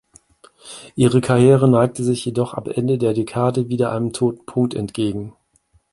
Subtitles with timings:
[0.95, 5.35] Ihre Karriere neigte sich jedoch ab Ende der Dekade wieder einem toten Punkt entgegen.